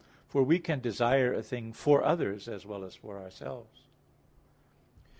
[0.27, 3.83] For we can desire a thing for others as well as for ourselves.